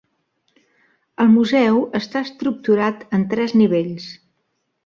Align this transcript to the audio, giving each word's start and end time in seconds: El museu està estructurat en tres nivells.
El 1.25 1.29
museu 1.33 1.77
està 2.01 2.23
estructurat 2.31 3.07
en 3.19 3.29
tres 3.35 3.55
nivells. 3.63 4.09